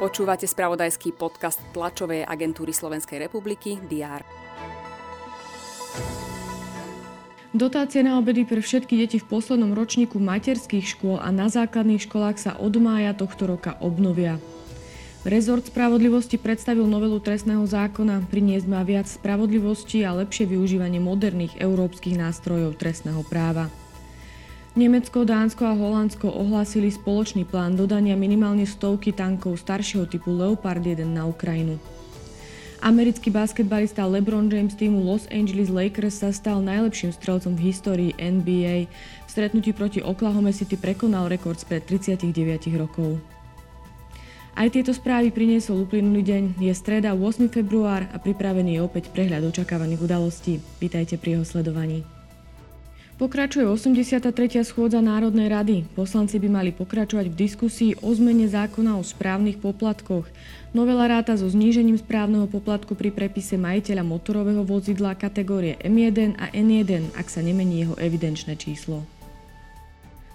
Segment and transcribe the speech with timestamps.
[0.00, 4.24] Počúvate spravodajský podcast tlačovej agentúry Slovenskej republiky DR.
[7.52, 12.38] Dotácie na obedy pre všetky deti v poslednom ročníku materských škôl a na základných školách
[12.40, 14.40] sa od mája tohto roka obnovia.
[15.26, 22.16] Rezort spravodlivosti predstavil novelu trestného zákona, priniesť má viac spravodlivosti a lepšie využívanie moderných európskych
[22.16, 23.68] nástrojov trestného práva.
[24.78, 31.02] Nemecko, Dánsko a Holandsko ohlásili spoločný plán dodania minimálne stovky tankov staršieho typu Leopard 1
[31.10, 31.74] na Ukrajinu.
[32.78, 38.86] Americký basketbalista LeBron James týmu Los Angeles Lakers sa stal najlepším strelcom v histórii NBA.
[39.26, 42.30] V stretnutí proti Oklahoma City prekonal rekord spred 39
[42.78, 43.18] rokov.
[44.54, 46.42] Aj tieto správy priniesol uplynulý deň.
[46.62, 47.50] Je streda 8.
[47.50, 50.62] február a pripravený je opäť prehľad očakávaných udalostí.
[50.78, 52.19] Vítajte pri jeho sledovaní.
[53.20, 54.64] Pokračuje 83.
[54.64, 55.84] schôdza Národnej rady.
[55.92, 60.24] Poslanci by mali pokračovať v diskusii o zmene zákona o správnych poplatkoch.
[60.72, 67.12] Novela ráta so znížením správneho poplatku pri prepise majiteľa motorového vozidla kategórie M1 a N1,
[67.12, 69.04] ak sa nemení jeho evidenčné číslo.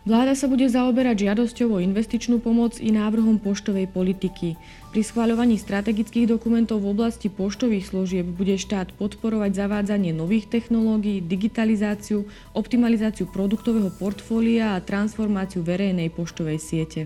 [0.00, 4.56] Vláda sa bude zaoberať žiadosťou o investičnú pomoc i návrhom poštovej politiky.
[4.96, 12.24] Pri schváľovaní strategických dokumentov v oblasti poštových služieb bude štát podporovať zavádzanie nových technológií, digitalizáciu,
[12.56, 17.00] optimalizáciu produktového portfólia a transformáciu verejnej poštovej siete.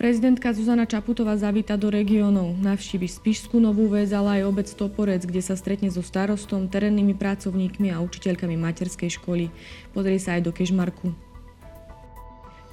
[0.00, 5.44] Prezidentka Zuzana Čaputová zavíta do regiónov, navštívi Spišskú Novú väz, ale aj obec Toporec, kde
[5.44, 9.54] sa stretne so starostom, terénnymi pracovníkmi a učiteľkami materskej školy.
[9.94, 11.23] Pozrie sa aj do Kežmarku.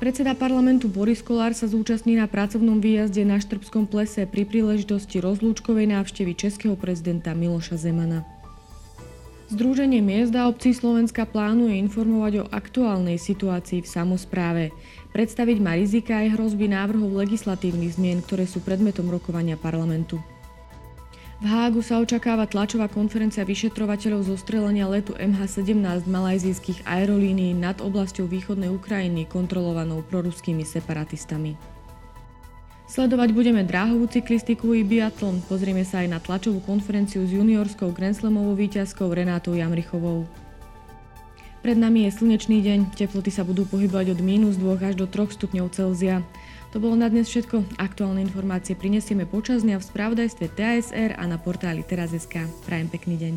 [0.02, 5.94] Predseda parlamentu Boris Kolár sa zúčastní na pracovnom výjazde na Štrbskom plese pri príležitosti rozlúčkovej
[5.94, 8.26] návštevy českého prezidenta Miloša Zemana.
[9.54, 14.64] Združenie miest a obcí Slovenska plánuje informovať o aktuálnej situácii v samozpráve.
[15.14, 20.18] Predstaviť má rizika aj hrozby návrhov legislatívnych zmien, ktoré sú predmetom rokovania parlamentu.
[21.42, 28.30] V Hágu sa očakáva tlačová konferencia vyšetrovateľov zo strelenia letu MH17 malajzijských aerolínií nad oblasťou
[28.30, 31.58] východnej Ukrajiny kontrolovanou proruskými separatistami.
[32.86, 35.42] Sledovať budeme dráhovú cyklistiku i biatlon.
[35.50, 40.30] Pozrieme sa aj na tlačovú konferenciu s juniorskou Grenslamovou víťazkou Renátou Jamrichovou.
[41.62, 45.30] Pred nami je slnečný deň, teploty sa budú pohybovať od minus 2 až do 3
[45.30, 46.26] stupňov Celzia.
[46.74, 47.78] To bolo na dnes všetko.
[47.78, 52.50] Aktuálne informácie prinesieme počas dňa v spravodajstve TASR a na portáli teraz.sk.
[52.66, 53.34] Prajem pekný deň.